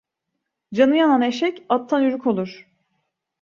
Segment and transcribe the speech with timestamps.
[0.75, 2.67] Canı yanan eşek attan yürük olur.